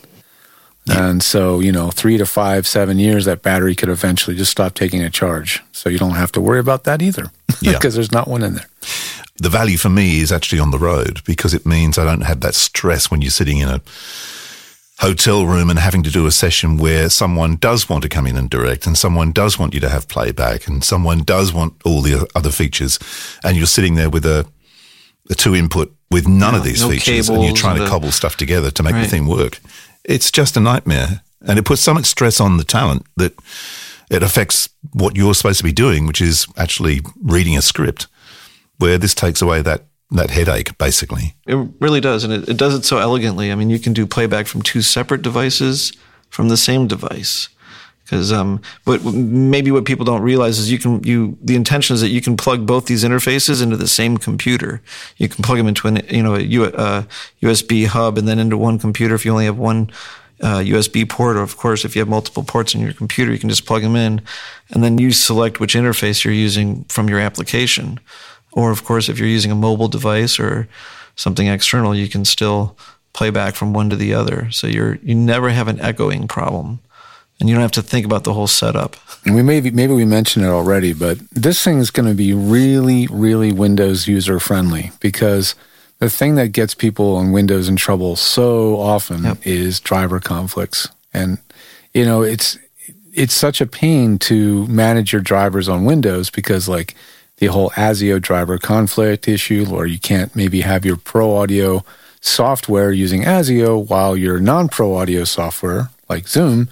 [0.91, 4.73] And so, you know, three to five, seven years, that battery could eventually just stop
[4.73, 5.61] taking a charge.
[5.71, 7.25] So you don't have to worry about that either
[7.61, 7.73] Yeah.
[7.73, 8.65] because there's not one in there.
[9.37, 12.39] the value for me is actually on the road because it means I don't have
[12.41, 13.81] that stress when you're sitting in a
[14.99, 18.35] hotel room and having to do a session where someone does want to come in
[18.35, 22.01] and direct and someone does want you to have playback and someone does want all
[22.01, 22.99] the other features
[23.43, 24.45] and you're sitting there with a,
[25.29, 28.11] a two input with none of these no features and you're trying to a- cobble
[28.11, 29.61] stuff together to make the thing work.
[30.03, 33.33] It's just a nightmare and it puts so much stress on the talent that
[34.09, 38.07] it affects what you're supposed to be doing, which is actually reading a script
[38.79, 41.35] where this takes away that, that headache, basically.
[41.45, 43.51] It really does, and it, it does it so elegantly.
[43.51, 45.93] I mean, you can do playback from two separate devices
[46.29, 47.49] from the same device.
[48.03, 52.01] Because, um, but maybe what people don't realize is you can you the intention is
[52.01, 54.81] that you can plug both these interfaces into the same computer.
[55.17, 57.03] You can plug them into an you know a U, uh,
[57.43, 59.91] USB hub and then into one computer if you only have one
[60.41, 63.37] uh, USB port, or of course if you have multiple ports in your computer, you
[63.37, 64.21] can just plug them in,
[64.71, 67.99] and then you select which interface you're using from your application.
[68.51, 70.67] Or of course, if you're using a mobile device or
[71.15, 72.75] something external, you can still
[73.13, 74.49] play back from one to the other.
[74.51, 76.79] So you're you never have an echoing problem,
[77.39, 78.95] and you don't have to think about the whole setup.
[79.25, 82.33] And we maybe maybe we mentioned it already, but this thing is going to be
[82.33, 85.55] really, really Windows user friendly because
[85.99, 89.37] the thing that gets people on Windows in trouble so often Yep.
[89.45, 91.37] is driver conflicts, and
[91.93, 92.57] you know it's
[93.13, 96.95] it's such a pain to manage your drivers on Windows because like
[97.39, 101.83] the whole ASIO driver conflict issue, or you can't maybe have your Pro Audio
[102.21, 106.67] software using ASIO while your non-Pro Audio software like Zoom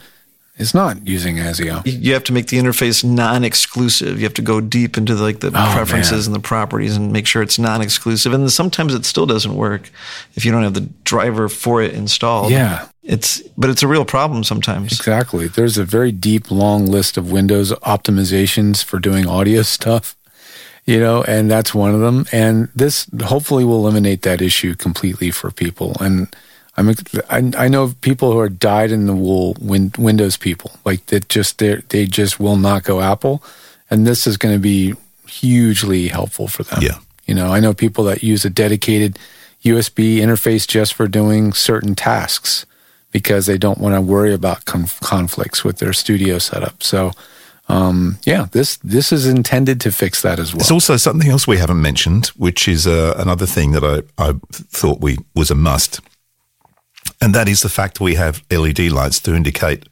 [0.58, 1.82] is not using ASIO.
[1.86, 4.18] You- have to make the interface non-exclusive.
[4.18, 6.36] You have to go deep into like the Oh, preferences man.
[6.36, 8.34] and the properties and make sure it's non-exclusive.
[8.34, 9.90] And sometimes it still doesn't work
[10.34, 12.52] if you don't have the driver for it installed.
[12.52, 12.88] Yeah.
[13.04, 14.92] it's but it's a real problem sometimes.
[14.92, 15.48] Exactly.
[15.48, 20.16] There's a very deep, long list of Windows optimizations for doing audio stuff,
[20.88, 22.26] you know, and that's one of them.
[22.32, 25.96] And this hopefully will eliminate that issue completely for people.
[26.00, 26.34] And
[26.78, 26.90] I'm,
[27.30, 31.28] I, I know people who are dyed in the wool win, Windows people, like that
[31.28, 33.44] just, they they just will not go Apple.
[33.90, 34.96] And this is going to be
[35.28, 36.80] hugely helpful for them.
[36.82, 37.00] Yeah.
[37.26, 39.20] You know, I know people that use a dedicated
[39.66, 42.66] USB interface just for doing certain tasks
[43.12, 46.82] because they don't want to worry about conf- conflicts with their studio setup.
[46.82, 47.12] So,
[47.70, 50.60] um, yeah, this this is intended to fix that as well.
[50.60, 54.34] There's also something else we haven't mentioned, which is uh, another thing that I, I
[54.52, 56.00] thought we was a must,
[57.22, 59.86] and that is the fact we have LED lights to indicate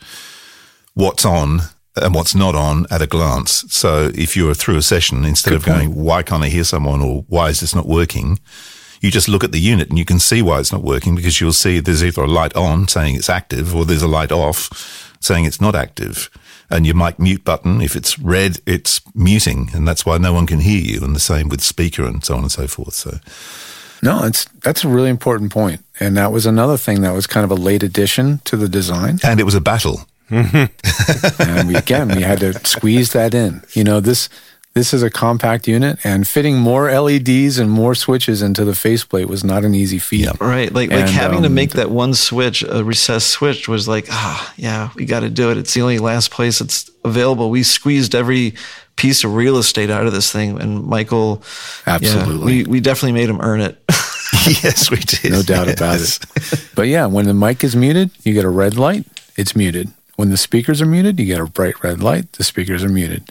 [0.93, 1.61] what's on
[1.97, 3.65] and what's not on at a glance.
[3.69, 7.01] So if you're through a session, instead Good of going, "Why can't I hear someone?"
[7.01, 8.39] or "Why is this not working?"
[9.01, 11.39] you just look at the unit and you can see why it's not working because
[11.39, 15.13] you'll see there's either a light on saying it's active or there's a light off
[15.19, 16.29] saying it's not active.
[16.69, 20.47] And your mic mute button, if it's red, it's muting, and that's why no one
[20.47, 21.03] can hear you.
[21.03, 22.93] And the same with speaker and so on and so forth.
[22.95, 23.19] So
[24.01, 27.43] no, it's that's a really important point, and that was another thing that was kind
[27.43, 29.19] of a late addition to the design.
[29.23, 30.01] and it was a battle.
[30.29, 33.61] and we, again, we had to squeeze that in.
[33.73, 34.27] You know, this
[34.75, 39.29] this is a compact unit, and fitting more LEDs and more switches into the faceplate
[39.29, 40.27] was not an easy feat.
[40.41, 43.87] Right, like like And, having to um, make that one switch a recessed switch was
[43.87, 45.57] like ah yeah we got to do it.
[45.57, 47.49] It's the only last place it's available.
[47.49, 48.55] We squeezed every
[48.97, 51.41] piece of real estate out of this thing, and Michael,
[51.87, 52.45] yeah, Absolutely.
[52.45, 53.81] we we definitely made him earn it.
[54.61, 55.31] yes, we did.
[55.31, 56.19] No doubt about it.
[56.75, 59.05] But yeah, when the mic is muted, you get a red light,
[59.37, 59.89] it's muted.
[60.17, 63.29] When the speakers are muted, you get a bright red light, the speakers are muted.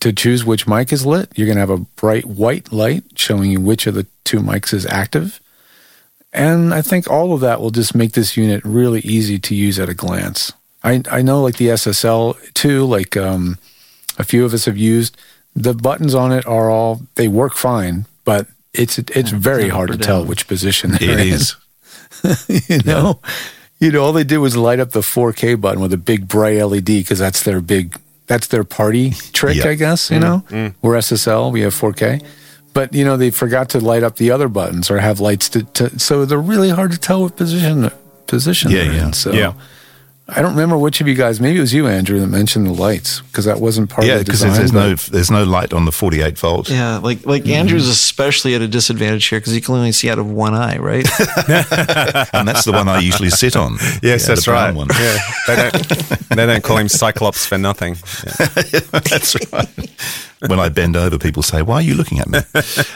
[0.00, 3.50] To choose which mic is lit, you're going to have a bright white light showing
[3.50, 5.40] you which of the two mics is active.
[6.32, 9.78] And I think all of that will just make this unit really easy to use
[9.78, 10.52] at a glance.
[10.84, 13.58] I, I know like the SSL 2, like um,
[14.18, 15.16] a few of us have used.
[15.56, 19.98] The buttons on it are all they work fine, but it's it's very hard to
[19.98, 21.28] tell which position It they're in.
[21.28, 21.56] is.
[22.68, 23.20] you know,
[23.80, 26.62] you know, all they did was light up the 4K button with a big bright
[26.62, 27.96] LED because that's their big,
[28.28, 29.68] that's their party trick, Yeah.
[29.68, 30.10] I guess.
[30.10, 30.22] You mm.
[30.22, 30.74] know, mm.
[30.82, 32.24] we're SSL, we have 4K,
[32.72, 35.64] but you know they forgot to light up the other buttons or have lights to,
[35.64, 37.90] to so they're really hard to tell what position
[38.26, 39.06] position Yeah, they're yeah.
[39.06, 39.12] in.
[39.12, 39.52] So Yeah.
[40.30, 41.40] I don't remember which of you guys.
[41.40, 44.26] Maybe it was you, Andrew, that mentioned the lights because that wasn't part Yeah, of
[44.26, 44.50] the design.
[44.50, 44.88] Yeah, because design.
[44.88, 46.68] there's no there's no light on the 48 volt.
[46.68, 50.18] Yeah, like like Andrew's especially at a disadvantage here because he can only see out
[50.18, 51.06] of one eye, right?
[52.34, 53.78] and that's the one I usually sit on.
[54.02, 54.74] Yes, Yeah, that's the right.
[54.74, 54.88] One.
[55.00, 57.96] Yeah, they don't they don't call him Cyclops for nothing.
[58.26, 58.80] Yeah.
[58.92, 59.68] that's right.
[60.46, 62.38] When I bend over, people say, "Why are you looking at me?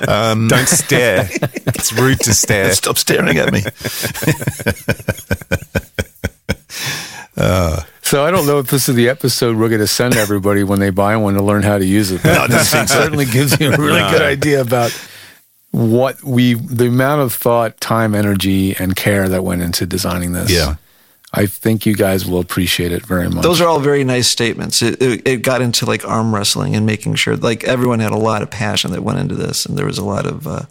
[0.06, 1.28] Um, Don't stare.
[1.32, 2.72] It's rude to stare.
[2.72, 3.62] Stop staring at me."
[7.36, 10.80] So I don't know if this is the episode we're going to send everybody when
[10.80, 12.22] they buy one to learn how to use it.
[12.24, 13.00] No, I don't think so.
[13.00, 14.90] certainly gives you a really good idea about
[15.70, 20.50] what we, the amount of thought, time, energy, and care that went into designing this.
[20.50, 20.76] Yeah.
[21.32, 23.42] I think you guys will appreciate it very much.
[23.42, 24.82] Those are all very nice statements.
[24.82, 28.18] It, it, it got into like arm wrestling and making sure like everyone had a
[28.18, 30.62] lot of passion that went into this, and there was a lot of uh,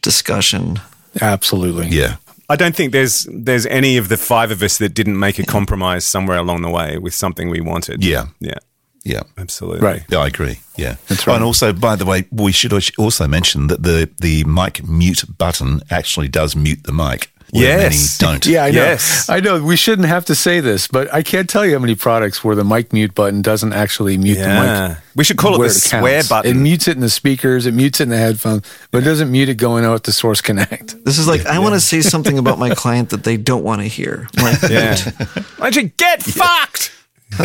[0.00, 0.80] discussion.
[1.20, 1.88] absolutely.
[1.88, 2.16] Yeah,
[2.48, 5.44] I don't think there's there's any of the five of us that didn't make a
[5.44, 8.04] compromise somewhere along the way with something we wanted.
[8.04, 8.26] Yeah.
[8.40, 8.58] yeah,
[9.04, 9.22] yeah.
[9.36, 9.80] absolutely.
[9.80, 10.04] Right.
[10.08, 10.60] Yeah, I agree.
[10.76, 11.34] Yeah, That's right.
[11.34, 15.80] and also, by the way, we should also mention that the the mic mute button
[15.90, 17.30] actually does mute the mic.
[17.50, 18.20] Where Yes.
[18.20, 18.46] many don't.
[18.46, 18.76] Yeah, I know.
[18.82, 19.28] Yes.
[19.28, 19.62] I know.
[19.62, 22.54] We shouldn't have to say this, but I can't tell you how many products where
[22.56, 24.98] the mic mute button doesn't actually mute the mic.
[25.14, 26.28] We should call it where the swear counts.
[26.28, 26.50] button.
[26.50, 29.30] It mutes it in the speakers, it mutes it in the headphones, but it doesn't
[29.30, 31.04] mute it going out to Source Connect.
[31.04, 33.80] This is like I want to say something about my client that they don't want
[33.82, 34.28] to hear.
[34.42, 34.96] Like, Yeah.
[35.56, 36.92] Why don't you get fucked?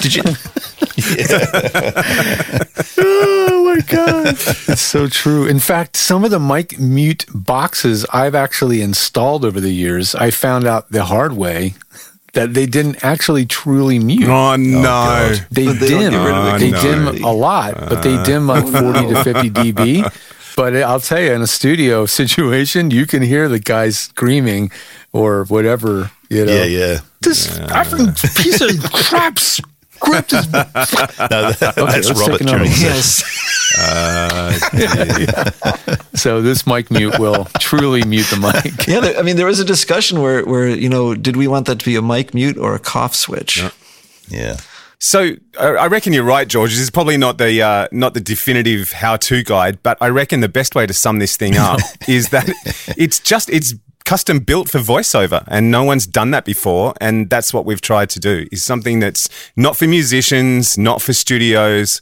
[0.00, 0.22] did you?
[2.96, 5.46] Oh my god, it's so true.
[5.46, 10.30] In fact, some of the mic mute boxes I've actually installed over the years, I
[10.30, 11.74] found out the hard way
[12.34, 14.28] that they didn't actually truly mute.
[14.28, 15.34] Oh, oh no!
[15.50, 16.12] They But they dim.
[16.12, 17.18] get rid of it they completely.
[17.18, 18.24] dim a lot, but they uh.
[18.24, 20.12] dim like 40 to 50 dB.
[20.56, 24.70] But eh, I'll tell you, in a studio situation, you can hear the guys screaming
[25.14, 26.52] or whatever, you know.
[26.52, 26.98] Yeah, yeah.
[27.22, 30.46] This effing piece of crap script is.
[30.52, 32.80] No, that- that's let's Robert take another during one.
[32.80, 33.22] Yes.
[33.78, 34.52] Uh,
[36.14, 38.86] so this mic mute will truly mute the mic.
[38.86, 41.66] Yeah, there, I mean, there was a discussion where, where you know, did we want
[41.66, 43.62] that to be a mic mute or a cough switch?
[44.28, 44.56] Yeah.
[45.04, 46.70] So I I reckon you're right, George.
[46.70, 50.48] This is probably not the uh, not the definitive how-to guide, but I reckon the
[50.48, 52.48] best way to sum this thing up is that
[52.96, 53.74] it's just it's
[54.06, 58.08] custom built for voiceover, and no one's done that before, and that's what we've tried
[58.10, 58.46] to do.
[58.50, 62.00] Is something that's not for musicians, not for studios,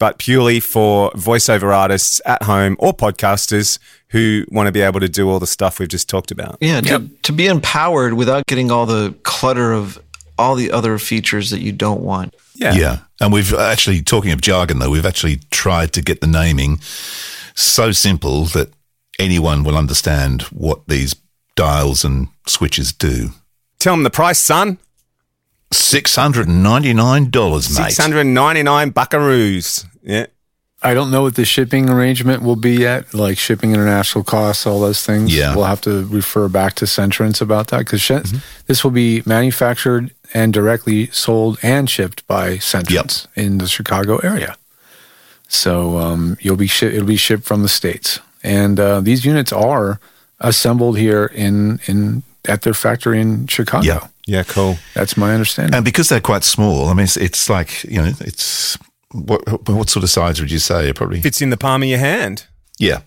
[0.00, 5.08] but purely for voiceover artists at home or podcasters who want to be able to
[5.08, 6.58] do all the stuff we've just talked about.
[6.60, 10.02] Yeah, to, to be empowered without getting all the clutter of
[10.40, 12.34] all the other features that you don't want.
[12.54, 12.74] Yeah.
[12.74, 12.98] Yeah.
[13.20, 16.80] And we've actually, talking of jargon though, we've actually tried to get the naming
[17.54, 18.72] so simple that
[19.18, 21.14] anyone will understand what these
[21.56, 23.30] dials and switches do.
[23.78, 24.78] Tell them the price, son.
[25.72, 27.62] $699, mate.
[27.62, 29.86] Six hundred ninety-nine buckaroos.
[30.02, 30.26] Yeah.
[30.82, 34.80] I don't know what the shipping arrangement will be yet, like shipping international costs, all
[34.80, 35.34] those things.
[35.34, 35.54] Yeah.
[35.54, 38.00] We'll have to refer back to Centrance about that because
[38.66, 44.56] this will be manufactured and directly sold and shipped by Centrance in the Chicago area.
[45.48, 49.52] So um, you'll be shi- it'll be shipped from the states, and uh, these units
[49.52, 49.98] are
[50.38, 53.84] assembled here in in at their factory in Chicago.
[53.86, 54.06] Yeah.
[54.26, 54.76] Yeah, cool.
[54.94, 55.74] That's my understanding.
[55.74, 58.78] And because they're quite small, I mean, it's, it's like, you know, it's
[59.12, 60.92] what, what sort of size would you say?
[60.92, 61.20] Probably.
[61.20, 62.46] Fits in the palm of your hand.
[62.78, 63.00] Yeah.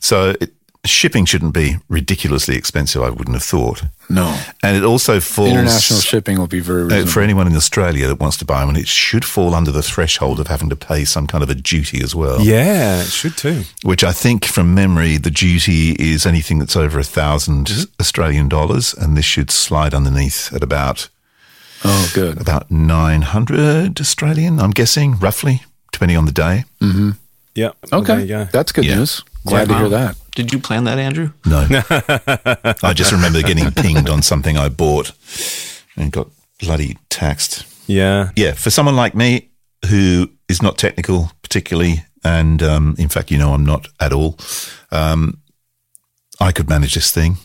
[0.00, 0.52] So it,
[0.84, 3.82] shipping shouldn't be ridiculously expensive, I wouldn't have thought.
[4.08, 5.50] no, And it also falls.
[5.50, 7.10] international shipping will be very Uh, reasonable.
[7.12, 10.40] for anyone in Australia that wants to buy one, it should fall under the threshold
[10.40, 12.40] of having to pay some kind of a duty as well.
[12.40, 13.64] Yeah, it should too.
[13.82, 18.94] Which I think, from memory, the duty is anything that's over a thousand Australian dollars,
[18.94, 21.08] and this should slide underneath at about
[21.84, 22.40] oh, good.
[22.40, 24.58] about nine hundred Australian.
[24.60, 25.62] I'm guessing, roughly,
[25.92, 26.64] depending on the day.
[27.54, 27.70] Yeah.
[27.92, 28.50] Okay, there go.
[28.52, 28.96] that's good Yeah.
[28.96, 29.22] news.
[29.46, 30.16] Glad to hear that.
[30.34, 31.30] Did you plan that, Andrew?
[31.46, 31.66] No,
[32.82, 35.12] I just remember getting pinged on something I bought
[35.96, 36.28] and got
[36.60, 37.64] bloody taxed.
[37.86, 38.30] Yeah.
[38.36, 39.48] yeah, for someone like me
[39.88, 44.36] who is not technical particularly, and um, in fact, you know, I'm not at all.
[44.92, 45.38] Um,
[46.40, 47.38] I could manage this thing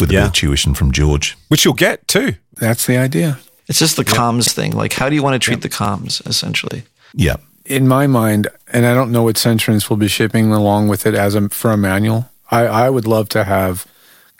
[0.00, 0.20] with a Yeah.
[0.22, 1.36] bit of tuition from George.
[1.48, 2.34] Which you'll get too.
[2.56, 3.38] That's the idea.
[3.66, 4.72] It's just the comms thing.
[4.72, 6.84] Like, how do you want to treat the comms, essentially?
[7.14, 7.36] Yeah.
[7.64, 11.14] in my mind, and I don't know what Centrance will be shipping along with it
[11.14, 12.28] as a for a manual.
[12.50, 13.86] I, I would love to have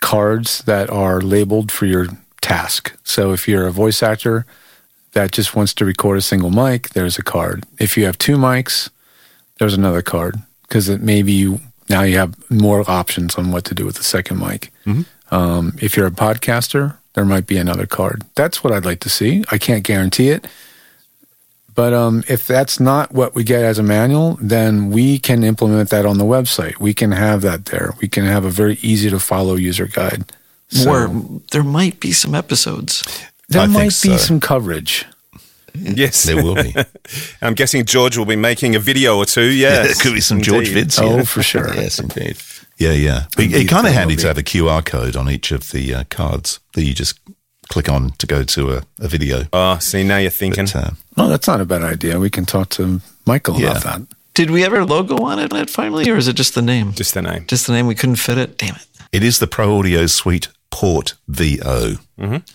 [0.01, 2.07] cards that are labeled for your
[2.41, 2.95] task.
[3.03, 4.45] So if you're a voice actor
[5.13, 7.63] that just wants to record a single mic, there's a card.
[7.79, 8.89] If you have two mics,
[9.57, 11.59] there's another card because it maybe you
[11.89, 14.71] now you have more options on what to do with the second mic.
[15.31, 18.23] Um, if you're a podcaster, there might be another card.
[18.35, 19.43] That's what I'd like to see.
[19.51, 20.45] I can't guarantee it.
[21.73, 25.89] But um, if that's not what we get as a manual, then we can implement
[25.89, 26.79] that on the website.
[26.79, 27.93] We can have that there.
[27.99, 30.23] We can have a very easy to follow user guide.
[30.69, 33.03] So Or there might be some episodes.
[33.49, 34.17] there I think might be so.
[34.17, 35.05] some coverage.
[35.77, 36.73] Yes, There will be.
[37.41, 39.51] I'm guessing George will be making a video or two.
[39.51, 40.87] Yes, there could be some George indeed.
[40.87, 41.01] vids.
[41.01, 41.23] Oh, yeah.
[41.23, 41.73] for sure.
[41.75, 42.37] yes, indeed.
[42.77, 43.25] Yeah, yeah.
[43.35, 45.93] But Indeed, it's kind of handy to have a QR code on each of the
[45.93, 47.19] uh, cards that you just
[47.69, 49.43] click on to go to a, a video.
[49.53, 50.65] Oh, see, now you're thinking.
[50.65, 52.19] But, uh, Oh, that's not a bad idea.
[52.19, 53.71] We can talk to Michael Yeah.
[53.71, 54.01] about that.
[54.33, 56.91] Did we ever logo on it, it finally, or is it just the name?
[56.91, 57.45] Just the name.
[57.47, 57.87] Just the name.
[57.87, 58.57] We couldn't fit it.
[58.57, 58.85] Damn it.
[59.13, 61.95] it is the Pro Audio Suite Port VO.
[62.17, 62.45] Passport,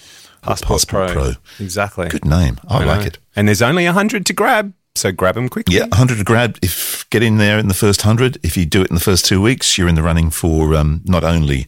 [0.42, 1.32] Passport Pro.
[1.58, 2.08] Exactly.
[2.08, 2.58] Good name.
[2.68, 3.06] I, like know.
[3.06, 3.18] it.
[3.36, 5.76] And there's only 100 to grab, so grab them quickly.
[5.76, 6.58] Yeah, 100 to grab.
[6.62, 9.24] If get in there in the first 100, if you do it in the first
[9.24, 11.66] two weeks, you're in the running for um, not only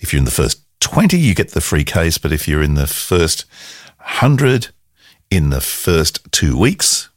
[0.00, 2.74] if you're in the first 20, you get the free case, but if you're in
[2.74, 3.44] the first
[3.98, 4.68] 100
[5.30, 7.08] in the first two weeks,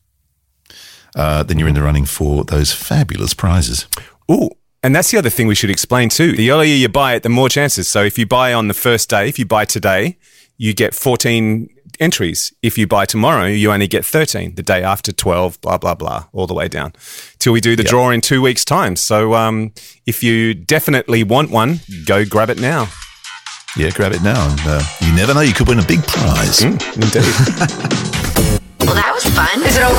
[1.15, 3.87] uh, then you're in the running for those fabulous prizes.
[4.31, 4.49] Ooh.
[4.81, 6.33] And that's the other thing we should explain too.
[6.33, 7.87] The earlier you buy it, the more chances.
[7.87, 10.17] So if you buy on the first day, if you buy today,
[10.57, 11.69] you get 14
[11.99, 12.53] entries.
[12.61, 14.55] If you buy tomorrow, you only get 13.
[14.55, 16.93] The day after 12, blah, blah, blah, all the way down
[17.39, 18.95] till we do the draw in two weeks' time.
[18.95, 19.73] So um,
[20.05, 22.87] if you definitely want one, go grab it now.
[23.77, 24.49] Yeah, grab it now.
[24.49, 26.61] And, uh, you never know, you could win a big prize.
[26.63, 27.23] Indeed.
[28.89, 29.61] Well, that was fun.
[29.67, 29.98] Is it over?